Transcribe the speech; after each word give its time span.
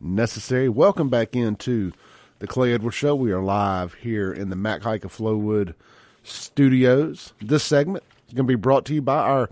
necessary. 0.00 0.68
Welcome 0.68 1.08
back 1.08 1.36
into 1.36 1.92
the 2.40 2.48
Clay 2.48 2.72
Edwards 2.72 2.96
Show. 2.96 3.14
We 3.14 3.30
are 3.30 3.40
live 3.40 3.94
here 3.94 4.32
in 4.32 4.50
the 4.50 4.56
Mac 4.56 4.82
Haik 4.82 5.04
of 5.04 5.16
Flowood 5.16 5.74
studios. 6.24 7.32
This 7.40 7.62
segment 7.62 8.02
is 8.26 8.34
going 8.34 8.48
to 8.48 8.50
be 8.50 8.56
brought 8.56 8.84
to 8.86 8.94
you 8.94 9.02
by 9.02 9.18
our 9.18 9.48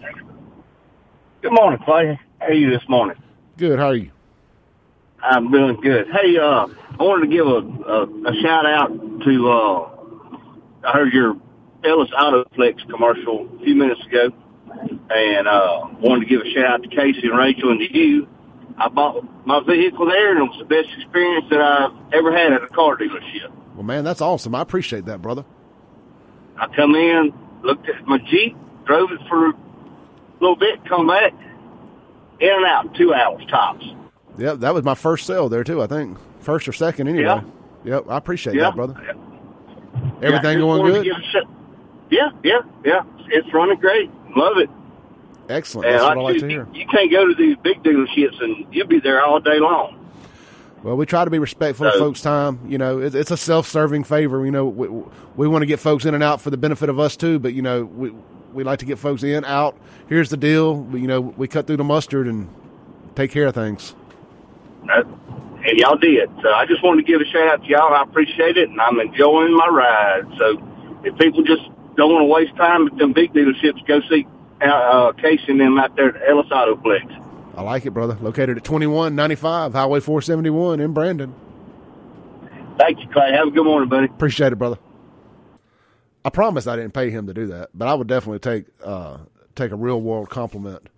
Good 1.43 1.53
morning, 1.53 1.79
Clay. 1.85 2.19
How 2.41 2.47
are 2.47 2.53
you 2.53 2.71
this 2.71 2.83
morning? 2.89 3.17
Good. 3.57 3.79
How 3.79 3.89
are 3.89 3.97
you? 3.97 4.11
I'm 5.23 5.51
doing 5.51 5.81
good. 5.81 6.09
Hey, 6.09 6.37
uh, 6.37 6.67
I 6.99 7.03
wanted 7.03 7.29
to 7.29 7.35
give 7.35 7.47
a, 7.47 7.63
a, 7.91 8.31
a 8.31 8.35
shout 8.43 8.67
out 8.67 8.91
to, 9.25 9.51
uh, 9.51 10.89
I 10.89 10.93
heard 10.93 11.13
your 11.13 11.37
Ellis 11.85 12.11
Autoplex 12.11 12.89
commercial 12.91 13.49
a 13.57 13.59
few 13.65 13.75
minutes 13.75 14.05
ago 14.07 14.31
and 15.11 15.47
uh, 15.49 15.87
wanted 16.01 16.21
to 16.21 16.27
give 16.27 16.41
a 16.41 16.51
shout 16.51 16.65
out 16.67 16.83
to 16.83 16.89
Casey 16.89 17.27
and 17.29 17.37
Rachel 17.39 17.71
and 17.71 17.81
to 17.81 17.97
you. 17.99 18.29
I 18.79 18.89
bought 18.89 19.25
my 19.47 19.61
vehicle 19.65 20.07
there, 20.07 20.33
and 20.37 20.41
it 20.41 20.51
was 20.51 20.59
the 20.59 20.65
best 20.67 20.89
experience 20.99 21.47
that 21.51 21.61
I've 21.61 21.93
ever 22.13 22.31
had 22.37 22.53
at 22.53 22.63
a 22.63 22.69
car 22.69 22.97
dealership. 22.97 23.51
Well, 23.75 23.85
man, 23.85 24.05
that's 24.05 24.21
awesome. 24.21 24.55
I 24.55 24.61
appreciate 24.61 25.07
that, 25.07 25.23
brother. 25.23 25.45
I 26.59 26.67
come 26.75 26.95
in, 26.95 27.33
looked 27.63 27.89
at 27.89 28.07
my 28.07 28.19
Jeep, 28.19 28.57
drove 28.85 29.13
it 29.13 29.21
for 29.29 29.49
a 29.51 29.55
little 30.41 30.57
bit, 30.57 30.85
come 30.87 31.07
back, 31.07 31.33
in 32.41 32.51
and 32.51 32.67
out, 32.67 32.95
two 32.95 33.15
hours 33.15 33.45
tops. 33.49 33.85
Yep, 34.39 34.59
that 34.59 34.75
was 34.75 34.85
my 34.85 34.95
first 34.95 35.27
sale 35.27 35.49
there 35.49 35.65
too. 35.65 35.81
I 35.83 35.87
think 35.87 36.19
first 36.41 36.69
or 36.69 36.73
second 36.75 37.09
anyway. 37.09 37.25
Yeah. 37.25 37.43
Yep, 37.85 38.05
I 38.11 38.17
appreciate 38.19 38.57
Yeah. 38.57 38.65
that, 38.65 38.75
brother. 38.77 38.95
Yeah, 39.03 39.13
Everything 40.23 40.59
going 40.59 40.85
good? 40.93 41.07
sh- 41.07 41.37
Yeah, 42.11 42.29
yeah, 42.43 42.61
yeah. 42.85 43.03
It's 43.29 43.53
running 43.55 43.79
great. 43.79 44.11
Love 44.37 44.59
it. 44.59 44.69
Excellent. 45.49 45.89
That's 45.89 46.03
what 46.03 46.17
like 46.17 46.19
I 46.19 46.21
like 46.23 46.35
you, 46.35 46.41
to 46.41 46.49
hear. 46.49 46.69
you 46.73 46.87
can't 46.87 47.11
go 47.11 47.27
to 47.27 47.35
these 47.35 47.57
big 47.63 47.83
dealerships 47.83 48.43
and 48.43 48.67
you'll 48.75 48.87
be 48.87 49.01
there 49.01 49.25
all 49.25 49.41
day 49.41 49.59
long. 49.61 50.03
Well, 50.83 50.97
we 50.97 51.07
try 51.07 51.25
to 51.25 51.31
be 51.31 51.39
respectful 51.39 51.87
of 51.87 51.95
folks' 51.95 52.21
time. 52.21 52.61
You 52.69 52.79
know, 52.79 53.01
it's, 53.01 53.15
it's 53.15 53.31
a 53.31 53.37
self-serving 53.37 54.05
favor. 54.05 54.45
You 54.45 54.53
know, 54.53 54.67
we, 54.67 54.89
we 55.37 55.49
want 55.49 55.63
to 55.63 55.67
get 55.67 55.81
folks 55.81 56.05
in 56.05 56.15
and 56.15 56.23
out 56.23 56.41
for 56.41 56.51
the 56.51 56.57
benefit 56.57 56.89
of 56.89 57.01
us 57.01 57.17
too. 57.17 57.39
But 57.39 57.55
you 57.55 57.63
know, 57.63 57.85
we 57.85 58.13
we 58.53 58.63
like 58.65 58.79
to 58.81 58.85
get 58.85 58.99
folks 58.99 59.23
in, 59.23 59.45
out. 59.45 59.77
Here's 60.09 60.31
the 60.31 60.37
deal. 60.37 60.77
We, 60.77 61.01
you 61.01 61.07
know, 61.09 61.21
we 61.21 61.49
cut 61.49 61.67
through 61.67 61.79
the 61.79 61.85
mustard 61.85 62.29
and 62.29 62.49
take 63.15 63.31
care 63.31 63.47
of 63.47 63.55
things. 63.55 63.95
That- 64.87 65.07
And 65.07 65.79
y'all 65.79 65.97
did. 65.97 66.31
So 66.43 66.53
I 66.53 66.65
just 66.67 66.83
wanted 66.85 67.05
to 67.05 67.13
give 67.13 67.21
a 67.21 67.25
shout 67.25 67.49
out 67.49 67.63
to 67.63 67.69
y'all. 67.69 67.93
I 67.93 68.03
appreciate 68.03 68.57
it, 68.57 68.69
and 68.69 68.81
I'm 68.81 69.01
enjoying 69.01 69.57
my 69.57 69.67
ride. 69.67 70.25
So 70.39 70.63
if 71.03 71.19
people 71.19 71.43
just 71.43 71.63
don't 71.97 72.13
want 72.13 72.23
to 72.23 72.27
waste 72.33 72.55
time 72.57 72.87
at 72.87 72.97
them 72.97 73.13
big 73.13 73.33
dealerships, 73.33 73.85
go 73.89 74.01
see 74.09 74.27
uh, 74.71 75.13
uh, 75.13 75.13
and 75.49 75.61
them 75.61 75.79
out 75.79 75.97
there 75.97 76.17
at 76.17 76.29
Ellis 76.29 76.47
Autoplex. 76.51 77.23
I 77.57 77.63
like 77.63 77.87
it, 77.87 77.91
brother. 77.91 78.19
Located 78.21 78.59
at 78.59 78.65
2195 78.65 79.73
Highway 79.73 80.01
471 80.01 80.81
in 80.81 80.93
Brandon. 80.93 81.35
Thank 82.79 83.01
you, 83.01 83.09
Clay. 83.09 83.33
Have 83.33 83.49
a 83.49 83.51
good 83.51 83.65
morning, 83.65 83.89
buddy. 83.89 84.07
Appreciate 84.07 84.53
it, 84.53 84.57
brother. 84.57 84.79
I 86.25 86.29
promise 86.29 86.67
I 86.67 86.77
didn't 86.77 86.93
pay 86.93 87.11
him 87.11 87.27
to 87.29 87.35
do 87.35 87.47
that, 87.47 87.71
but 87.73 87.89
I 87.89 87.95
would 87.95 88.09
definitely 88.09 88.41
take 88.41 88.67
uh, 88.85 89.19
take 89.55 89.71
a 89.71 89.77
real 89.77 90.01
world 90.01 90.29
compliment, 90.29 90.89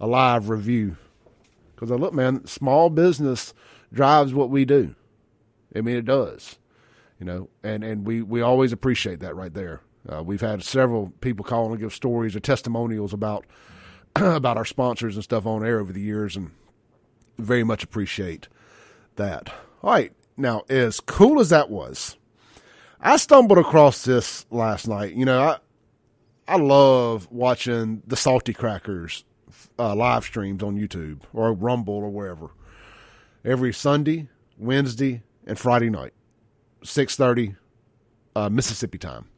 a 0.00 0.06
live 0.06 0.48
review, 0.48 0.96
because 1.74 1.90
I 1.90 1.94
look, 1.94 2.12
man, 2.12 2.44
small 2.46 2.90
business 2.90 3.54
drives 3.92 4.34
what 4.34 4.50
we 4.50 4.64
do. 4.64 4.94
I 5.74 5.80
mean, 5.80 5.96
it 5.96 6.04
does, 6.04 6.58
you 7.18 7.24
know, 7.24 7.48
and 7.62 7.82
and 7.84 8.04
we 8.04 8.20
we 8.20 8.42
always 8.42 8.72
appreciate 8.72 9.20
that 9.20 9.36
right 9.36 9.54
there. 9.54 9.80
Uh, 10.08 10.22
we've 10.22 10.40
had 10.40 10.62
several 10.62 11.12
people 11.20 11.44
call 11.44 11.70
and 11.70 11.80
give 11.80 11.94
stories 11.94 12.36
or 12.36 12.40
testimonials 12.40 13.12
about 13.12 13.44
about 14.16 14.56
our 14.56 14.64
sponsors 14.64 15.16
and 15.16 15.24
stuff 15.24 15.46
on 15.46 15.64
air 15.64 15.80
over 15.80 15.92
the 15.92 16.00
years, 16.00 16.36
and 16.36 16.50
very 17.38 17.64
much 17.64 17.82
appreciate 17.82 18.48
that. 19.16 19.52
All 19.82 19.92
right, 19.92 20.12
now 20.36 20.62
as 20.68 21.00
cool 21.00 21.40
as 21.40 21.48
that 21.50 21.70
was. 21.70 22.16
I 23.00 23.16
stumbled 23.16 23.58
across 23.58 24.04
this 24.04 24.46
last 24.50 24.88
night. 24.88 25.14
You 25.14 25.24
know, 25.24 25.42
I 25.42 25.58
I 26.46 26.56
love 26.56 27.28
watching 27.30 28.02
the 28.06 28.16
Salty 28.16 28.52
Crackers 28.52 29.24
uh, 29.78 29.94
live 29.94 30.24
streams 30.24 30.62
on 30.62 30.76
YouTube 30.76 31.20
or 31.32 31.52
Rumble 31.52 31.94
or 31.94 32.10
wherever. 32.10 32.50
Every 33.44 33.72
Sunday, 33.72 34.28
Wednesday, 34.56 35.22
and 35.46 35.58
Friday 35.58 35.90
night, 35.90 36.12
six 36.82 37.16
thirty, 37.16 37.56
uh, 38.36 38.48
Mississippi 38.48 38.98
time. 38.98 39.28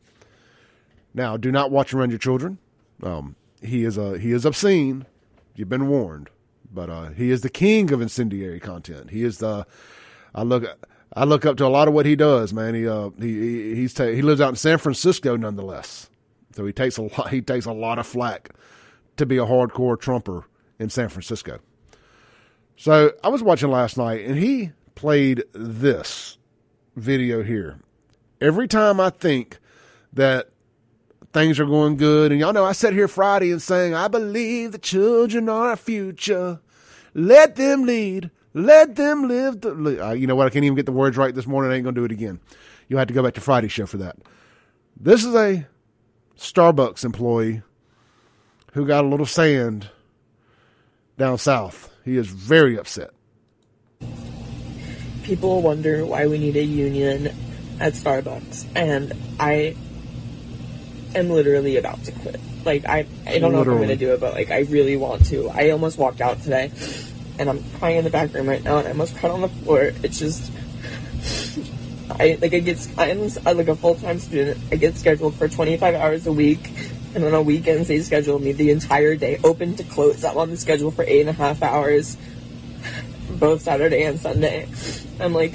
Now, 1.16 1.38
do 1.38 1.50
not 1.50 1.70
watch 1.70 1.94
around 1.94 2.10
your 2.10 2.18
children. 2.18 2.58
Um, 3.02 3.34
he 3.62 3.84
is 3.84 3.96
a 3.96 4.18
he 4.18 4.32
is 4.32 4.44
obscene. 4.44 5.06
You've 5.56 5.70
been 5.70 5.88
warned, 5.88 6.28
but 6.72 6.90
uh, 6.90 7.08
he 7.08 7.30
is 7.30 7.40
the 7.40 7.48
king 7.48 7.90
of 7.90 8.02
incendiary 8.02 8.60
content. 8.60 9.10
He 9.10 9.24
is 9.24 9.38
the 9.38 9.66
I 10.34 10.42
look 10.42 10.64
I 11.14 11.24
look 11.24 11.46
up 11.46 11.56
to 11.56 11.66
a 11.66 11.68
lot 11.68 11.88
of 11.88 11.94
what 11.94 12.04
he 12.04 12.16
does, 12.16 12.52
man. 12.52 12.74
He 12.74 12.86
uh 12.86 13.10
he 13.18 13.40
he 13.40 13.74
he's 13.74 13.94
ta- 13.94 14.12
he 14.12 14.20
lives 14.20 14.42
out 14.42 14.50
in 14.50 14.56
San 14.56 14.76
Francisco 14.76 15.36
nonetheless. 15.36 16.10
So 16.54 16.66
he 16.66 16.72
takes 16.72 16.98
a 16.98 17.02
lot 17.02 17.30
he 17.30 17.40
takes 17.40 17.64
a 17.64 17.72
lot 17.72 17.98
of 17.98 18.06
flack 18.06 18.50
to 19.16 19.24
be 19.24 19.38
a 19.38 19.46
hardcore 19.46 19.98
trumper 19.98 20.44
in 20.78 20.90
San 20.90 21.08
Francisco. 21.08 21.60
So 22.76 23.12
I 23.24 23.28
was 23.28 23.42
watching 23.42 23.70
last 23.70 23.96
night 23.96 24.26
and 24.26 24.36
he 24.36 24.72
played 24.94 25.44
this 25.54 26.36
video 26.94 27.42
here. 27.42 27.80
Every 28.38 28.68
time 28.68 29.00
I 29.00 29.08
think 29.08 29.58
that 30.12 30.50
things 31.36 31.60
are 31.60 31.66
going 31.66 31.98
good, 31.98 32.32
and 32.32 32.40
y'all 32.40 32.54
know 32.54 32.64
I 32.64 32.72
sat 32.72 32.94
here 32.94 33.08
Friday 33.08 33.50
and 33.50 33.60
sang, 33.60 33.92
I 33.92 34.08
believe 34.08 34.72
the 34.72 34.78
children 34.78 35.50
are 35.50 35.68
our 35.68 35.76
future. 35.76 36.60
Let 37.12 37.56
them 37.56 37.84
lead. 37.84 38.30
Let 38.54 38.96
them 38.96 39.28
live. 39.28 39.60
The, 39.60 40.02
uh, 40.02 40.12
you 40.12 40.26
know 40.26 40.34
what? 40.34 40.46
I 40.46 40.50
can't 40.50 40.64
even 40.64 40.76
get 40.76 40.86
the 40.86 40.92
words 40.92 41.18
right 41.18 41.34
this 41.34 41.46
morning. 41.46 41.70
I 41.70 41.74
ain't 41.74 41.84
going 41.84 41.94
to 41.94 42.00
do 42.00 42.06
it 42.06 42.10
again. 42.10 42.40
You'll 42.88 43.00
have 43.00 43.08
to 43.08 43.14
go 43.14 43.22
back 43.22 43.34
to 43.34 43.42
Friday's 43.42 43.70
show 43.70 43.84
for 43.84 43.98
that. 43.98 44.16
This 44.98 45.26
is 45.26 45.34
a 45.34 45.66
Starbucks 46.38 47.04
employee 47.04 47.60
who 48.72 48.86
got 48.86 49.04
a 49.04 49.08
little 49.08 49.26
sand 49.26 49.90
down 51.18 51.36
south. 51.36 51.90
He 52.02 52.16
is 52.16 52.28
very 52.28 52.78
upset. 52.78 53.10
people 55.22 55.60
wonder 55.60 56.06
why 56.06 56.28
we 56.28 56.38
need 56.38 56.56
a 56.56 56.64
union 56.64 57.26
at 57.78 57.92
Starbucks, 57.92 58.64
and 58.74 59.12
I 59.38 59.76
am 61.16 61.30
literally 61.30 61.76
about 61.76 62.02
to 62.04 62.12
quit. 62.12 62.40
Like 62.64 62.86
I, 62.86 63.06
I 63.26 63.38
don't 63.38 63.52
know 63.52 63.62
if 63.62 63.68
I'm 63.68 63.78
gonna 63.78 63.96
do 63.96 64.12
it, 64.12 64.20
but 64.20 64.34
like 64.34 64.50
I 64.50 64.60
really 64.60 64.96
want 64.96 65.26
to. 65.26 65.48
I 65.50 65.70
almost 65.70 65.98
walked 65.98 66.20
out 66.20 66.42
today, 66.42 66.70
and 67.38 67.48
I'm 67.48 67.62
crying 67.78 67.98
in 67.98 68.04
the 68.04 68.10
back 68.10 68.32
room 68.34 68.48
right 68.48 68.62
now, 68.62 68.78
and 68.78 68.88
I 68.88 68.90
almost 68.90 69.16
cried 69.16 69.32
on 69.32 69.40
the 69.40 69.48
floor. 69.48 69.92
It's 70.02 70.18
just, 70.18 70.52
I 72.10 72.38
like 72.40 72.54
I 72.54 72.60
get 72.60 72.86
I'm 72.98 73.22
I'm 73.22 73.46
uh, 73.46 73.54
like 73.54 73.68
a 73.68 73.76
full 73.76 73.94
time 73.94 74.18
student. 74.18 74.58
I 74.72 74.76
get 74.76 74.96
scheduled 74.96 75.34
for 75.34 75.48
25 75.48 75.94
hours 75.94 76.26
a 76.26 76.32
week. 76.32 76.70
And 77.14 77.24
then 77.24 77.32
on 77.32 77.46
weekends, 77.46 77.88
they 77.88 78.00
schedule 78.00 78.38
me 78.38 78.52
the 78.52 78.70
entire 78.70 79.16
day, 79.16 79.40
open 79.42 79.74
to 79.76 79.84
close. 79.84 80.22
I'm 80.22 80.36
on 80.36 80.50
the 80.50 80.56
schedule 80.58 80.90
for 80.90 81.02
eight 81.02 81.22
and 81.22 81.30
a 81.30 81.32
half 81.32 81.62
hours 81.62 82.18
both 83.30 83.62
Saturday 83.62 84.04
and 84.04 84.18
Sunday. 84.18 84.68
I'm 85.20 85.32
like 85.32 85.52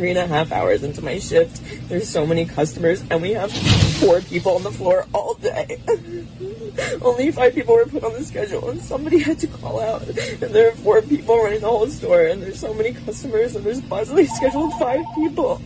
three 0.00 0.08
and 0.08 0.18
a 0.18 0.26
half 0.26 0.50
hours 0.50 0.82
into 0.82 1.04
my 1.04 1.18
shift. 1.18 1.60
There's 1.90 2.08
so 2.08 2.24
many 2.26 2.46
customers, 2.46 3.04
and 3.10 3.20
we 3.20 3.32
have 3.32 3.52
four 4.00 4.22
people 4.22 4.54
on 4.54 4.62
the 4.62 4.70
floor 4.70 5.04
all 5.12 5.34
day. 5.34 5.78
Only 7.02 7.30
five 7.30 7.54
people 7.54 7.74
were 7.74 7.84
put 7.84 8.02
on 8.02 8.14
the 8.14 8.24
schedule, 8.24 8.70
and 8.70 8.80
somebody 8.80 9.18
had 9.18 9.38
to 9.40 9.46
call 9.46 9.78
out. 9.78 10.00
And 10.08 10.54
there 10.54 10.70
are 10.70 10.76
four 10.76 11.02
people 11.02 11.36
running 11.36 11.60
the 11.60 11.68
whole 11.68 11.86
store, 11.88 12.22
and 12.22 12.42
there's 12.42 12.58
so 12.58 12.72
many 12.72 12.94
customers, 12.94 13.54
and 13.54 13.62
there's 13.62 13.82
possibly 13.82 14.24
scheduled 14.24 14.72
five 14.78 15.04
people. 15.14 15.60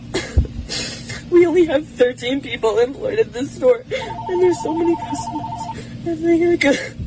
we 1.31 1.45
only 1.45 1.63
have 1.67 1.87
13 1.87 2.41
people 2.41 2.77
employed 2.79 3.19
at 3.19 3.31
this 3.31 3.55
store, 3.55 3.85
and 3.89 4.41
there's 4.43 4.61
so 4.61 4.73
many 4.73 4.97
customers. 4.97 6.07
And 6.07 6.25
they're 6.25 6.57
good 6.57 7.04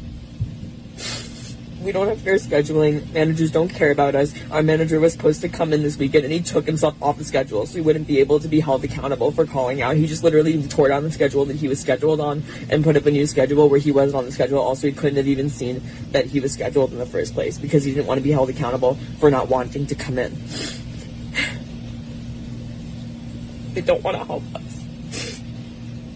we 1.82 1.92
don't 1.92 2.08
have 2.08 2.20
fair 2.20 2.34
scheduling. 2.34 3.10
Managers 3.12 3.50
don't 3.50 3.68
care 3.68 3.90
about 3.90 4.14
us. 4.14 4.34
Our 4.50 4.62
manager 4.62 5.00
was 5.00 5.12
supposed 5.12 5.40
to 5.42 5.48
come 5.48 5.72
in 5.72 5.82
this 5.82 5.96
weekend 5.96 6.24
and 6.24 6.32
he 6.32 6.40
took 6.40 6.66
himself 6.66 7.00
off 7.00 7.18
the 7.18 7.24
schedule, 7.24 7.66
so 7.66 7.74
he 7.74 7.80
wouldn't 7.80 8.06
be 8.06 8.18
able 8.18 8.40
to 8.40 8.48
be 8.48 8.60
held 8.60 8.84
accountable 8.84 9.30
for 9.30 9.46
calling 9.46 9.82
out. 9.82 9.96
He 9.96 10.06
just 10.06 10.24
literally 10.24 10.62
tore 10.68 10.88
down 10.88 11.04
the 11.04 11.10
schedule 11.10 11.44
that 11.46 11.56
he 11.56 11.68
was 11.68 11.80
scheduled 11.80 12.20
on 12.20 12.42
and 12.68 12.82
put 12.82 12.96
up 12.96 13.06
a 13.06 13.10
new 13.10 13.26
schedule 13.26 13.68
where 13.68 13.80
he 13.80 13.92
wasn't 13.92 14.16
on 14.16 14.24
the 14.24 14.32
schedule. 14.32 14.58
Also, 14.58 14.88
he 14.88 14.92
couldn't 14.92 15.16
have 15.16 15.28
even 15.28 15.48
seen 15.48 15.82
that 16.10 16.26
he 16.26 16.40
was 16.40 16.52
scheduled 16.52 16.92
in 16.92 16.98
the 16.98 17.06
first 17.06 17.34
place 17.34 17.58
because 17.58 17.84
he 17.84 17.94
didn't 17.94 18.06
want 18.06 18.18
to 18.18 18.24
be 18.24 18.32
held 18.32 18.50
accountable 18.50 18.98
for 19.18 19.30
not 19.30 19.48
wanting 19.48 19.86
to 19.86 19.94
come 19.94 20.18
in. 20.18 20.34
they 23.74 23.82
don't 23.82 24.02
want 24.02 24.16
to 24.16 24.24
help 24.24 24.42
us 24.54 24.68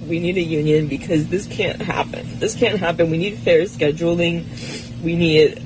we 0.09 0.19
need 0.19 0.37
a 0.37 0.43
union 0.43 0.88
because 0.88 1.29
this 1.29 1.47
can't 1.47 1.81
happen. 1.81 2.26
This 2.38 2.55
can't 2.55 2.79
happen. 2.79 3.11
We 3.11 3.19
need 3.19 3.38
fair 3.38 3.62
scheduling 3.62 4.44
we 5.02 5.16
need 5.16 5.62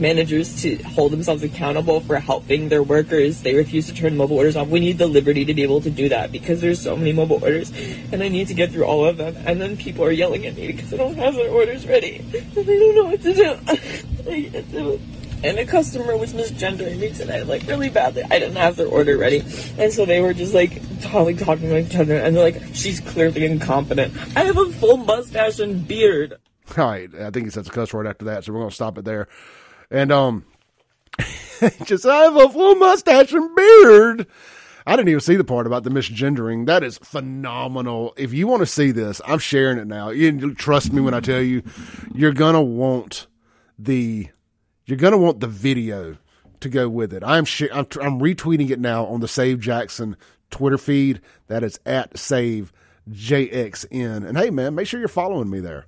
managers 0.00 0.62
to 0.62 0.76
hold 0.82 1.12
themselves 1.12 1.42
accountable 1.42 2.00
for 2.00 2.18
helping 2.18 2.68
their 2.68 2.82
workers. 2.82 3.42
They 3.42 3.54
refuse 3.54 3.86
to 3.86 3.94
turn 3.94 4.16
mobile 4.16 4.38
orders 4.38 4.56
off. 4.56 4.68
We 4.68 4.80
need 4.80 4.98
the 4.98 5.06
liberty 5.06 5.44
to 5.44 5.54
be 5.54 5.62
able 5.62 5.80
to 5.82 5.90
do 5.90 6.08
that 6.08 6.32
because 6.32 6.60
there's 6.60 6.80
so 6.80 6.96
many 6.96 7.12
mobile 7.12 7.42
orders 7.42 7.70
and 8.12 8.22
I 8.22 8.28
need 8.28 8.48
to 8.48 8.54
get 8.54 8.72
through 8.72 8.84
all 8.84 9.04
of 9.04 9.18
them. 9.18 9.36
And 9.46 9.60
then 9.60 9.76
people 9.76 10.04
are 10.04 10.10
yelling 10.10 10.46
at 10.46 10.56
me 10.56 10.68
because 10.68 10.92
I 10.92 10.96
don't 10.96 11.16
have 11.16 11.34
their 11.34 11.50
orders 11.50 11.86
ready 11.86 12.24
and 12.32 12.58
I 12.58 12.62
don't 12.62 12.94
know 12.94 13.04
what 13.04 13.22
to 13.22 13.34
do. 14.72 15.00
and 15.44 15.58
a 15.58 15.66
customer 15.66 16.16
was 16.16 16.32
misgendering 16.32 16.98
me 16.98 17.12
today, 17.12 17.42
like 17.42 17.66
really 17.66 17.90
badly. 17.90 18.22
I 18.24 18.38
didn't 18.38 18.56
have 18.56 18.76
their 18.76 18.88
order 18.88 19.16
ready. 19.16 19.40
And 19.78 19.92
so 19.92 20.04
they 20.04 20.20
were 20.20 20.34
just 20.34 20.54
like 20.54 20.80
talking, 21.02 21.36
talking 21.36 21.68
to 21.68 21.78
each 21.78 21.96
other 21.96 22.16
and 22.16 22.34
they're 22.36 22.44
like, 22.44 22.62
she's 22.72 23.00
clearly 23.00 23.44
incompetent. 23.44 24.14
I 24.36 24.44
have 24.44 24.56
a 24.56 24.66
full 24.72 24.96
mustache 24.96 25.60
and 25.60 25.86
beard. 25.86 26.38
All 26.78 26.86
right, 26.86 27.12
I 27.14 27.30
think 27.30 27.46
he 27.46 27.50
says 27.50 27.68
a 27.68 27.70
cuss 27.70 27.92
word 27.92 28.06
after 28.06 28.24
that, 28.26 28.44
so 28.44 28.52
we're 28.52 28.60
gonna 28.60 28.70
stop 28.70 28.98
it 28.98 29.04
there. 29.04 29.28
And 29.90 30.12
um, 30.12 30.44
just 31.84 32.06
I 32.06 32.22
have 32.22 32.36
a 32.36 32.48
full 32.48 32.76
mustache 32.76 33.32
and 33.32 33.54
beard. 33.54 34.26
I 34.86 34.96
didn't 34.96 35.08
even 35.08 35.20
see 35.20 35.36
the 35.36 35.44
part 35.44 35.66
about 35.66 35.84
the 35.84 35.90
misgendering. 35.90 36.66
That 36.66 36.82
is 36.82 36.98
phenomenal. 36.98 38.14
If 38.16 38.32
you 38.32 38.46
want 38.46 38.60
to 38.60 38.66
see 38.66 38.92
this, 38.92 39.20
I'm 39.26 39.38
sharing 39.38 39.78
it 39.78 39.86
now. 39.86 40.10
You 40.10 40.54
trust 40.54 40.92
me 40.92 41.00
when 41.00 41.14
I 41.14 41.20
tell 41.20 41.42
you, 41.42 41.62
you're 42.14 42.32
gonna 42.32 42.62
want 42.62 43.26
the 43.78 44.28
you're 44.86 44.98
gonna 44.98 45.18
want 45.18 45.40
the 45.40 45.46
video 45.46 46.16
to 46.60 46.68
go 46.68 46.88
with 46.88 47.12
it. 47.12 47.22
I'm 47.24 47.44
sh- 47.44 47.70
I'm, 47.72 47.86
I'm 48.00 48.20
retweeting 48.20 48.70
it 48.70 48.80
now 48.80 49.06
on 49.06 49.20
the 49.20 49.28
Save 49.28 49.60
Jackson 49.60 50.16
Twitter 50.50 50.78
feed. 50.78 51.20
That 51.48 51.62
is 51.62 51.80
at 51.84 52.18
Save 52.18 52.72
JXN. 53.10 54.26
And 54.26 54.38
hey, 54.38 54.50
man, 54.50 54.74
make 54.74 54.86
sure 54.86 55.00
you're 55.00 55.08
following 55.08 55.50
me 55.50 55.60
there 55.60 55.86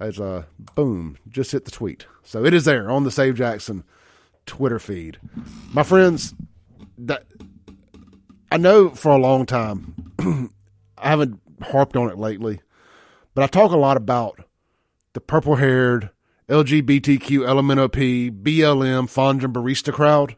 as 0.00 0.18
a 0.18 0.46
boom, 0.74 1.18
just 1.28 1.52
hit 1.52 1.66
the 1.66 1.70
tweet. 1.70 2.06
So 2.24 2.44
it 2.44 2.54
is 2.54 2.64
there 2.64 2.90
on 2.90 3.04
the 3.04 3.10
Save 3.10 3.36
Jackson 3.36 3.84
Twitter 4.46 4.78
feed. 4.78 5.18
My 5.72 5.82
friends, 5.82 6.34
that 6.98 7.26
I 8.50 8.56
know 8.56 8.90
for 8.90 9.12
a 9.12 9.18
long 9.18 9.46
time, 9.46 10.12
I 10.98 11.10
haven't 11.10 11.40
harped 11.62 11.96
on 11.96 12.08
it 12.10 12.18
lately, 12.18 12.60
but 13.34 13.44
I 13.44 13.46
talk 13.46 13.72
a 13.72 13.76
lot 13.76 13.96
about 13.96 14.40
the 15.12 15.20
purple 15.20 15.56
haired 15.56 16.10
LGBTQ 16.48 17.20
LMNOP 17.20 18.42
BLM 18.42 19.04
Fondren 19.06 19.52
barista 19.52 19.92
crowd. 19.92 20.36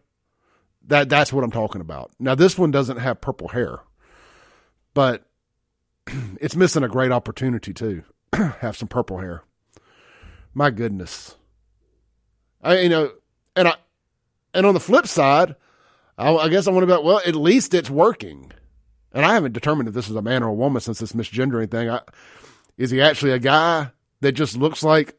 That 0.84 1.08
that's 1.08 1.32
what 1.32 1.44
I'm 1.44 1.52
talking 1.52 1.80
about. 1.80 2.10
Now 2.18 2.34
this 2.34 2.58
one 2.58 2.72
doesn't 2.72 2.98
have 2.98 3.20
purple 3.20 3.48
hair, 3.48 3.80
but 4.92 5.24
it's 6.40 6.56
missing 6.56 6.82
a 6.82 6.88
great 6.88 7.12
opportunity 7.12 7.72
to 7.74 8.02
have 8.32 8.76
some 8.76 8.88
purple 8.88 9.18
hair 9.18 9.44
my 10.54 10.70
goodness. 10.70 11.36
I 12.62 12.80
you 12.80 12.88
know, 12.88 13.12
and 13.56 13.68
I 13.68 13.74
and 14.54 14.66
on 14.66 14.74
the 14.74 14.80
flip 14.80 15.06
side, 15.06 15.56
I, 16.18 16.34
I 16.34 16.48
guess 16.48 16.66
I 16.66 16.70
want 16.70 16.88
to 16.88 16.96
be 16.96 17.02
well. 17.02 17.20
At 17.26 17.34
least 17.34 17.74
it's 17.74 17.90
working, 17.90 18.52
and 19.12 19.24
I 19.24 19.34
haven't 19.34 19.52
determined 19.52 19.88
if 19.88 19.94
this 19.94 20.08
is 20.08 20.16
a 20.16 20.22
man 20.22 20.42
or 20.42 20.48
a 20.48 20.54
woman 20.54 20.80
since 20.80 20.98
this 20.98 21.12
misgendering 21.12 21.70
thing. 21.70 21.90
I, 21.90 22.00
is 22.76 22.90
he 22.90 23.00
actually 23.00 23.32
a 23.32 23.38
guy 23.38 23.90
that 24.20 24.32
just 24.32 24.56
looks 24.56 24.82
like 24.82 25.18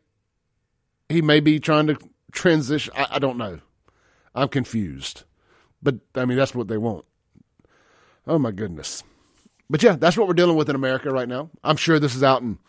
he 1.10 1.22
may 1.22 1.40
be 1.40 1.60
trying 1.60 1.88
to 1.88 1.98
transition? 2.32 2.94
I, 2.96 3.08
I 3.12 3.20
don't 3.20 3.38
know. 3.38 3.60
I'm 4.36 4.48
confused, 4.48 5.24
but 5.82 5.96
I 6.16 6.26
mean 6.26 6.38
that's 6.38 6.56
what 6.56 6.68
they 6.68 6.78
want. 6.78 7.06
Oh 8.26 8.40
my 8.40 8.52
goodness. 8.52 9.04
But 9.70 9.82
yeah, 9.82 9.96
that's 9.96 10.18
what 10.18 10.28
we're 10.28 10.34
dealing 10.34 10.56
with 10.56 10.70
in 10.70 10.76
America 10.76 11.12
right 11.12 11.28
now. 11.28 11.50
I'm 11.64 11.78
sure 11.78 12.00
this 12.00 12.16
is 12.16 12.24
out 12.24 12.42
in 12.42 12.60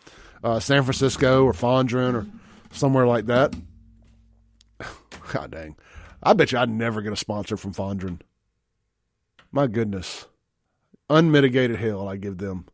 uh, 0.43 0.59
San 0.59 0.83
Francisco 0.83 1.43
or 1.43 1.53
Fondren 1.53 2.13
or 2.13 2.25
somewhere 2.75 3.07
like 3.07 3.25
that. 3.27 3.55
God 5.31 5.51
dang. 5.51 5.75
I 6.21 6.33
bet 6.33 6.51
you 6.51 6.57
I'd 6.57 6.69
never 6.69 7.01
get 7.01 7.13
a 7.13 7.17
sponsor 7.17 7.57
from 7.57 7.73
Fondren. 7.73 8.19
My 9.51 9.67
goodness. 9.67 10.25
Unmitigated 11.09 11.77
hell 11.77 12.07
I 12.07 12.17
give 12.17 12.37
them. 12.37 12.65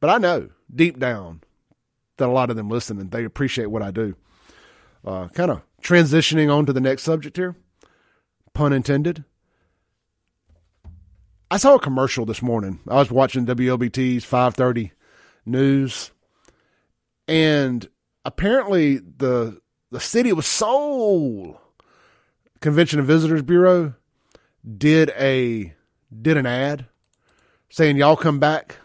But 0.00 0.10
I 0.10 0.18
know 0.18 0.50
deep 0.74 0.98
down 0.98 1.42
that 2.18 2.28
a 2.28 2.32
lot 2.32 2.50
of 2.50 2.56
them 2.56 2.68
listen 2.68 2.98
and 2.98 3.10
they 3.10 3.24
appreciate 3.24 3.66
what 3.66 3.82
I 3.82 3.90
do. 3.90 4.14
Uh, 5.04 5.28
kind 5.28 5.50
of 5.50 5.62
transitioning 5.82 6.52
on 6.52 6.66
to 6.66 6.72
the 6.72 6.80
next 6.80 7.02
subject 7.04 7.36
here, 7.36 7.54
pun 8.54 8.72
intended. 8.72 9.24
I 11.50 11.58
saw 11.58 11.76
a 11.76 11.80
commercial 11.80 12.26
this 12.26 12.42
morning. 12.42 12.80
I 12.88 12.96
was 12.96 13.10
watching 13.10 13.46
WLBT's 13.46 14.24
530 14.24 14.92
news, 15.46 16.10
and 17.28 17.88
apparently 18.26 18.96
the 18.98 19.60
the 19.92 20.00
city 20.00 20.30
of 20.30 20.44
Soul 20.44 21.60
Convention 22.60 22.98
and 22.98 23.08
Visitors 23.08 23.42
Bureau 23.42 23.94
did 24.76 25.10
a 25.10 25.72
did 26.22 26.36
an 26.36 26.44
ad 26.44 26.86
saying 27.70 27.96
y'all 27.96 28.16
come 28.16 28.40
back, 28.40 28.76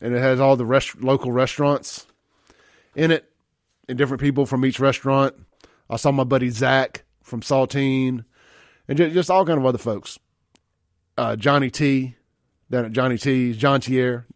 and 0.00 0.14
it 0.14 0.20
has 0.20 0.40
all 0.40 0.56
the 0.56 0.64
rest, 0.64 1.02
local 1.02 1.32
restaurants 1.32 2.06
in 2.94 3.10
it, 3.10 3.30
and 3.88 3.98
different 3.98 4.22
people 4.22 4.46
from 4.46 4.64
each 4.64 4.78
restaurant. 4.78 5.34
I 5.90 5.96
saw 5.96 6.12
my 6.12 6.24
buddy 6.24 6.50
Zach 6.50 7.04
from 7.22 7.40
Saltine, 7.40 8.24
and 8.88 8.96
just, 8.96 9.14
just 9.14 9.30
all 9.30 9.44
kind 9.44 9.58
of 9.58 9.66
other 9.66 9.78
folks. 9.78 10.18
Uh, 11.18 11.34
Johnny 11.34 11.70
T, 11.70 12.14
down 12.70 12.84
at 12.84 12.92
Johnny 12.92 13.18
T's, 13.18 13.56
John 13.56 13.80
Tier, 13.80 14.26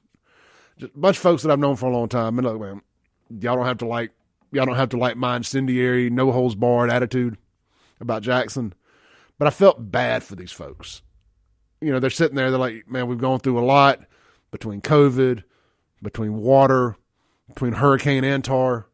just 0.78 0.94
a 0.94 0.98
bunch 0.98 1.16
of 1.16 1.22
folks 1.22 1.42
that 1.42 1.52
I've 1.52 1.58
known 1.58 1.76
for 1.76 1.86
a 1.86 1.92
long 1.92 2.08
time. 2.08 2.38
And 2.38 2.46
look, 2.46 2.60
man, 2.60 2.80
y'all 3.28 3.56
don't 3.56 3.66
have 3.66 3.78
to 3.78 3.86
like 3.86 4.12
y'all 4.52 4.66
don't 4.66 4.76
have 4.76 4.90
to 4.90 4.98
like 4.98 5.16
my 5.16 5.36
incendiary, 5.36 6.10
no 6.10 6.32
holds 6.32 6.54
barred 6.54 6.90
attitude 6.90 7.36
about 8.00 8.22
Jackson. 8.22 8.74
But 9.38 9.46
I 9.48 9.50
felt 9.50 9.90
bad 9.90 10.22
for 10.22 10.36
these 10.36 10.52
folks. 10.52 11.02
You 11.80 11.92
know, 11.92 11.98
they're 11.98 12.10
sitting 12.10 12.36
there, 12.36 12.50
they're 12.50 12.58
like, 12.58 12.88
man, 12.88 13.06
we've 13.06 13.18
gone 13.18 13.40
through 13.40 13.58
a 13.58 13.64
lot 13.64 14.00
between 14.50 14.80
COVID, 14.82 15.42
between 16.02 16.36
water, 16.36 16.96
between 17.48 17.72
Hurricane 17.72 18.24
Antar. 18.24 18.86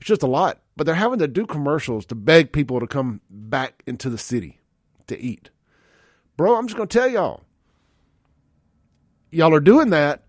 It's 0.00 0.08
just 0.08 0.22
a 0.22 0.26
lot. 0.26 0.60
But 0.76 0.86
they're 0.86 0.94
having 0.94 1.18
to 1.18 1.28
do 1.28 1.46
commercials 1.46 2.06
to 2.06 2.14
beg 2.14 2.52
people 2.52 2.80
to 2.80 2.86
come 2.86 3.20
back 3.28 3.82
into 3.86 4.08
the 4.08 4.18
city 4.18 4.60
to 5.08 5.18
eat. 5.18 5.50
Bro, 6.36 6.56
I'm 6.56 6.68
just 6.68 6.76
going 6.76 6.88
to 6.88 6.98
tell 6.98 7.08
y'all. 7.08 7.42
Y'all 9.30 9.52
are 9.52 9.60
doing 9.60 9.90
that 9.90 10.22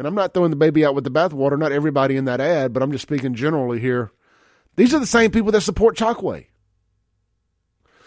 and 0.00 0.06
I'm 0.06 0.14
not 0.14 0.32
throwing 0.32 0.48
the 0.48 0.56
baby 0.56 0.82
out 0.82 0.94
with 0.94 1.04
the 1.04 1.10
bathwater, 1.10 1.58
not 1.58 1.72
everybody 1.72 2.16
in 2.16 2.24
that 2.24 2.40
ad, 2.40 2.72
but 2.72 2.82
I'm 2.82 2.90
just 2.90 3.02
speaking 3.02 3.34
generally 3.34 3.78
here. 3.78 4.10
These 4.76 4.94
are 4.94 4.98
the 4.98 5.04
same 5.04 5.30
people 5.30 5.52
that 5.52 5.60
support 5.60 5.94
Chokwe. 5.94 6.46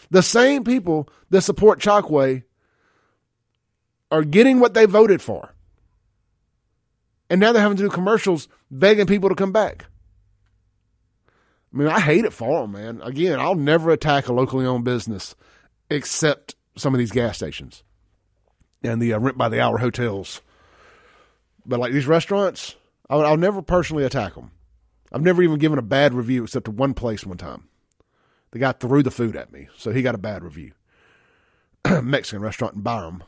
The 0.10 0.24
same 0.24 0.64
people 0.64 1.08
that 1.30 1.44
support 1.44 1.80
Chokwe 1.80 2.46
are 4.10 4.24
getting 4.24 4.60
what 4.60 4.74
they 4.74 4.88
voted 4.88 5.22
for. 5.22 5.54
And 7.30 7.40
now 7.40 7.52
they're 7.52 7.62
having 7.62 7.78
to 7.78 7.84
do 7.84 7.90
commercials 7.92 8.48
begging 8.72 9.06
people 9.06 9.30
to 9.30 9.36
come 9.36 9.52
back. 9.52 9.86
I 11.72 11.78
mean, 11.78 11.90
I 11.90 12.00
hate 12.00 12.26
it 12.26 12.34
for 12.34 12.62
them, 12.62 12.72
man. 12.72 13.02
Again, 13.04 13.40
I'll 13.40 13.54
never 13.54 13.92
attack 13.92 14.28
a 14.28 14.34
locally 14.34 14.66
owned 14.66 14.84
business 14.84 15.36
except 15.92 16.56
some 16.76 16.96
of 16.96 16.98
these 16.98 17.12
gas 17.12 17.36
stations 17.36 17.84
and 18.82 19.00
the 19.00 19.14
uh, 19.14 19.20
rent 19.20 19.38
by 19.38 19.48
the 19.48 19.62
hour 19.62 19.78
hotels 19.78 20.42
but 21.65 21.79
like 21.79 21.93
these 21.93 22.08
restaurants, 22.08 22.75
I'll, 23.10 23.25
I'll 23.25 23.38
never 23.38 23.62
personally 23.62 24.03
attack 24.03 24.36
them. 24.36 24.51
I've 25.12 25.22
never 25.22 25.43
even 25.43 25.60
given 25.60 25.77
a 25.77 25.84
bad 25.84 26.13
review 26.13 26.43
except 26.43 26.65
to 26.65 26.72
one 26.72 26.93
place 26.93 27.25
one 27.25 27.38
time. 27.38 27.67
The 28.51 28.60
guy 28.60 28.72
threw 28.72 29.03
the 29.03 29.12
food 29.12 29.36
at 29.36 29.51
me, 29.51 29.67
so 29.77 29.91
he 29.91 30.01
got 30.01 30.15
a 30.15 30.20
bad 30.20 30.43
review. 30.43 30.74
Mexican 32.01 32.41
restaurant 32.41 32.75
in 32.75 32.82
Byram. 32.82 33.24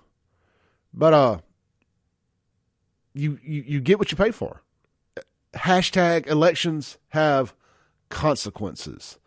But 0.94 1.14
uh, 1.14 1.38
you 3.14 3.40
you 3.44 3.64
you 3.66 3.82
get 3.82 4.00
what 4.00 4.12
you 4.12 4.18
pay 4.18 4.32
for. 4.32 4.62
Hashtag 5.54 6.28
elections 6.28 6.98
have 7.10 7.54
consequences. 8.10 9.20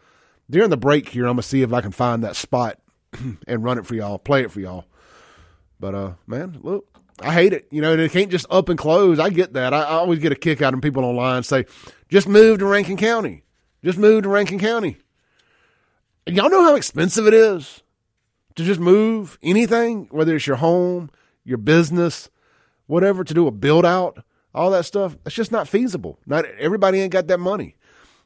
During 0.51 0.71
the 0.71 0.77
break 0.77 1.11
here, 1.11 1.27
I'm 1.27 1.35
gonna 1.35 1.43
see 1.43 1.63
if 1.63 1.73
I 1.73 1.81
can 1.81 1.93
find 1.93 2.23
that 2.25 2.37
spot 2.37 2.79
and 3.47 3.65
run 3.65 3.79
it 3.79 3.87
for 3.87 3.95
y'all, 3.95 4.19
play 4.19 4.43
it 4.43 4.51
for 4.51 4.61
y'all. 4.61 4.85
But 5.81 5.95
uh, 5.95 6.13
man, 6.27 6.59
look, 6.63 6.98
I 7.21 7.33
hate 7.33 7.53
it. 7.53 7.69
You 7.71 7.81
know, 7.81 7.97
they 7.97 8.09
can't 8.09 8.31
just 8.31 8.47
up 8.51 8.69
and 8.69 8.79
close. 8.79 9.19
I 9.19 9.31
get 9.31 9.55
that. 9.55 9.75
I, 9.75 9.81
I 9.81 9.95
always 9.95 10.21
get 10.21 10.33
a 10.33 10.37
kick 10.37 10.63
out 10.63 10.75
of 10.75 10.81
people 10.81 11.05
online 11.05 11.43
say, 11.43 11.67
"Just 12.09 12.29
move 12.29 12.59
to 12.61 12.67
Rankin 12.67 12.97
County. 12.97 13.43
Just 13.85 13.99
move 13.99 14.23
to 14.23 14.29
Rankin 14.29 14.59
County." 14.59 14.97
And 16.27 16.37
y'all 16.37 16.51
know 16.51 16.63
how 16.63 16.75
expensive 16.75 17.27
it 17.27 17.35
is 17.35 17.83
to 18.55 18.65
just 18.65 18.81
move 18.81 19.39
anything, 19.43 20.09
whether 20.11 20.37
it's 20.37 20.47
your 20.47 20.57
home, 20.57 21.11
your 21.45 21.59
business, 21.59 22.29
whatever, 22.87 23.25
to 23.25 23.35
do 23.35 23.47
a 23.47 23.51
build 23.51 23.87
out, 23.87 24.23
all 24.55 24.71
that 24.71 24.85
stuff. 24.85 25.17
It's 25.25 25.35
just 25.35 25.53
not 25.53 25.69
feasible. 25.69 26.19
Not 26.27 26.45
everybody 26.59 27.01
ain't 27.01 27.13
got 27.13 27.29
that 27.29 27.41
money. 27.41 27.77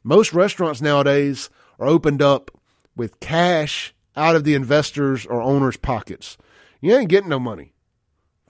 Most 0.03 0.33
restaurants 0.33 0.81
nowadays 0.81 1.49
are 1.79 1.87
opened 1.87 2.23
up 2.23 2.51
with 2.97 3.21
cash 3.21 3.95
out 4.17 4.37
of 4.37 4.45
the 4.45 4.55
investors 4.55 5.25
or 5.27 5.41
owners' 5.41 5.77
pockets. 5.77 6.37
You 6.81 6.95
ain't 6.97 7.09
getting 7.09 7.31
no 7.31 7.39
money 7.39 7.72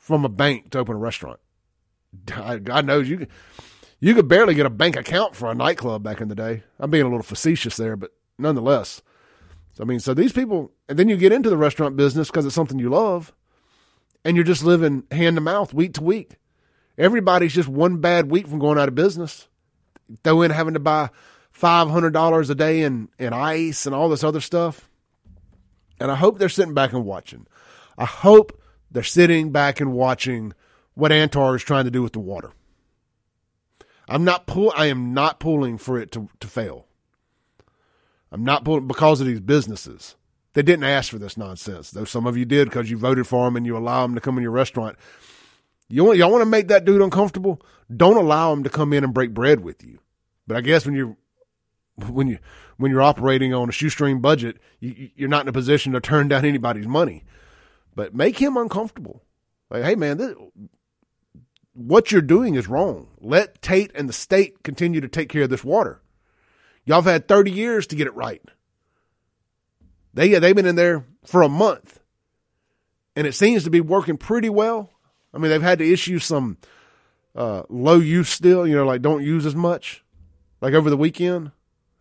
from 0.02 0.24
a 0.24 0.28
bank 0.28 0.70
to 0.70 0.80
open 0.80 0.96
a 0.96 0.98
restaurant. 0.98 1.38
God 2.26 2.84
knows 2.84 3.08
you 3.08 3.28
you 4.00 4.14
could 4.14 4.26
barely 4.26 4.54
get 4.54 4.66
a 4.66 4.70
bank 4.70 4.96
account 4.96 5.36
for 5.36 5.48
a 5.48 5.54
nightclub 5.54 6.02
back 6.02 6.20
in 6.20 6.26
the 6.26 6.34
day. 6.34 6.64
I'm 6.80 6.90
being 6.90 7.04
a 7.04 7.08
little 7.08 7.22
facetious 7.22 7.76
there, 7.76 7.96
but 7.96 8.10
nonetheless. 8.36 9.00
I 9.80 9.84
mean, 9.84 10.00
so 10.00 10.12
these 10.12 10.32
people, 10.32 10.72
and 10.88 10.98
then 10.98 11.08
you 11.08 11.16
get 11.16 11.32
into 11.32 11.48
the 11.48 11.56
restaurant 11.56 11.96
business 11.96 12.28
because 12.28 12.44
it's 12.44 12.54
something 12.54 12.80
you 12.80 12.90
love, 12.90 13.32
and 14.24 14.36
you're 14.36 14.44
just 14.44 14.64
living 14.64 15.04
hand 15.12 15.36
to 15.36 15.40
mouth, 15.40 15.72
week 15.72 15.94
to 15.94 16.02
week. 16.02 16.36
Everybody's 16.98 17.54
just 17.54 17.68
one 17.68 17.98
bad 17.98 18.30
week 18.30 18.48
from 18.48 18.58
going 18.58 18.78
out 18.78 18.88
of 18.88 18.96
business. 18.96 19.48
Throw 20.24 20.42
in 20.42 20.50
having 20.50 20.74
to 20.74 20.80
buy 20.80 21.10
five 21.52 21.88
hundred 21.88 22.12
dollars 22.12 22.50
a 22.50 22.54
day 22.56 22.82
in, 22.82 23.08
in 23.20 23.32
ice 23.32 23.86
and 23.86 23.94
all 23.94 24.08
this 24.08 24.24
other 24.24 24.40
stuff. 24.40 24.90
And 26.00 26.10
I 26.10 26.16
hope 26.16 26.38
they're 26.38 26.48
sitting 26.48 26.74
back 26.74 26.92
and 26.92 27.04
watching. 27.04 27.46
I 27.96 28.04
hope 28.04 28.60
they're 28.92 29.02
sitting 29.02 29.50
back 29.50 29.80
and 29.80 29.92
watching 29.92 30.52
what 30.94 31.12
Antar 31.12 31.56
is 31.56 31.62
trying 31.62 31.84
to 31.84 31.90
do 31.90 32.02
with 32.02 32.12
the 32.12 32.20
water. 32.20 32.52
I'm 34.08 34.24
not 34.24 34.46
pull 34.46 34.72
I 34.76 34.86
am 34.86 35.14
not 35.14 35.40
pulling 35.40 35.78
for 35.78 35.98
it 35.98 36.12
to, 36.12 36.28
to 36.40 36.46
fail. 36.46 36.86
I'm 38.30 38.44
not 38.44 38.64
pulling 38.64 38.86
because 38.86 39.20
of 39.20 39.26
these 39.26 39.40
businesses. 39.40 40.16
They 40.54 40.62
didn't 40.62 40.84
ask 40.84 41.10
for 41.10 41.18
this 41.18 41.36
nonsense, 41.36 41.90
though 41.90 42.04
some 42.04 42.26
of 42.26 42.36
you 42.36 42.44
did 42.44 42.68
because 42.68 42.90
you 42.90 42.98
voted 42.98 43.26
for 43.26 43.46
them 43.46 43.56
and 43.56 43.64
you 43.64 43.76
allow 43.76 44.02
them 44.02 44.14
to 44.14 44.20
come 44.20 44.36
in 44.36 44.42
your 44.42 44.52
restaurant. 44.52 44.96
You 45.88 46.04
want, 46.04 46.18
y'all 46.18 46.30
want 46.30 46.42
to 46.42 46.46
make 46.46 46.68
that 46.68 46.84
dude 46.84 47.00
uncomfortable? 47.00 47.60
Don't 47.94 48.16
allow 48.16 48.52
him 48.52 48.64
to 48.64 48.70
come 48.70 48.92
in 48.92 49.04
and 49.04 49.14
break 49.14 49.32
bread 49.32 49.60
with 49.60 49.82
you. 49.82 49.98
But 50.46 50.56
I 50.56 50.60
guess 50.60 50.84
when 50.84 50.94
you're 50.94 51.16
when 52.08 52.28
you 52.28 52.38
when 52.76 52.90
you're 52.90 53.02
operating 53.02 53.54
on 53.54 53.68
a 53.68 53.72
shoestring 53.72 54.20
budget, 54.20 54.58
you, 54.80 55.10
you're 55.14 55.28
not 55.28 55.44
in 55.44 55.48
a 55.48 55.52
position 55.52 55.92
to 55.92 56.00
turn 56.00 56.28
down 56.28 56.44
anybody's 56.44 56.88
money. 56.88 57.24
But 57.94 58.14
make 58.14 58.38
him 58.38 58.56
uncomfortable. 58.56 59.22
Like, 59.70 59.84
hey 59.84 59.94
man, 59.94 60.18
this, 60.18 60.34
what 61.74 62.12
you're 62.12 62.20
doing 62.20 62.54
is 62.54 62.68
wrong. 62.68 63.08
Let 63.20 63.62
Tate 63.62 63.92
and 63.94 64.08
the 64.08 64.12
state 64.12 64.62
continue 64.62 65.00
to 65.00 65.08
take 65.08 65.28
care 65.28 65.42
of 65.42 65.50
this 65.50 65.64
water. 65.64 66.00
Y'all 66.84 67.02
have 67.02 67.12
had 67.12 67.28
30 67.28 67.50
years 67.50 67.86
to 67.88 67.96
get 67.96 68.06
it 68.06 68.14
right. 68.14 68.42
They 70.14 70.38
they've 70.38 70.56
been 70.56 70.66
in 70.66 70.76
there 70.76 71.06
for 71.24 71.42
a 71.42 71.48
month, 71.48 72.00
and 73.16 73.26
it 73.26 73.34
seems 73.34 73.64
to 73.64 73.70
be 73.70 73.80
working 73.80 74.18
pretty 74.18 74.50
well. 74.50 74.90
I 75.32 75.38
mean, 75.38 75.50
they've 75.50 75.62
had 75.62 75.78
to 75.78 75.90
issue 75.90 76.18
some 76.18 76.58
uh, 77.34 77.62
low 77.70 77.98
use 77.98 78.28
still, 78.28 78.66
you 78.66 78.76
know, 78.76 78.84
like 78.84 79.00
don't 79.00 79.24
use 79.24 79.46
as 79.46 79.54
much, 79.54 80.04
like 80.60 80.74
over 80.74 80.90
the 80.90 80.96
weekend. 80.96 81.52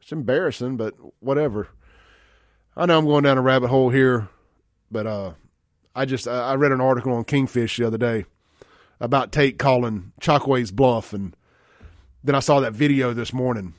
It's 0.01 0.11
embarrassing, 0.11 0.77
but 0.77 0.95
whatever. 1.19 1.69
I 2.75 2.85
know 2.85 2.97
I'm 2.97 3.05
going 3.05 3.23
down 3.23 3.37
a 3.37 3.41
rabbit 3.41 3.69
hole 3.69 3.89
here, 3.89 4.27
but 4.89 5.07
uh, 5.07 5.33
I 5.95 6.05
just 6.05 6.27
I 6.27 6.55
read 6.55 6.71
an 6.71 6.81
article 6.81 7.13
on 7.13 7.23
Kingfish 7.23 7.77
the 7.77 7.87
other 7.87 7.97
day 7.97 8.25
about 8.99 9.31
Tate 9.31 9.59
calling 9.59 10.13
Chokwe's 10.21 10.71
bluff, 10.71 11.13
and 11.13 11.35
then 12.23 12.35
I 12.35 12.39
saw 12.39 12.59
that 12.59 12.73
video 12.73 13.13
this 13.13 13.33
morning. 13.33 13.73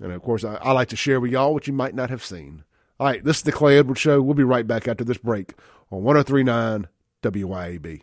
And 0.00 0.12
of 0.12 0.22
course, 0.22 0.44
I, 0.44 0.54
I 0.56 0.72
like 0.72 0.88
to 0.88 0.96
share 0.96 1.20
with 1.20 1.32
y'all 1.32 1.52
what 1.52 1.66
you 1.66 1.72
might 1.72 1.94
not 1.94 2.10
have 2.10 2.24
seen. 2.24 2.64
All 3.00 3.06
right, 3.06 3.22
this 3.22 3.38
is 3.38 3.42
the 3.42 3.52
Clay 3.52 3.78
Edwards 3.78 4.00
Show. 4.00 4.20
We'll 4.20 4.34
be 4.34 4.44
right 4.44 4.66
back 4.66 4.88
after 4.88 5.04
this 5.04 5.18
break 5.18 5.54
on 5.90 6.02
1039 6.02 6.88
WYAB. 7.22 8.02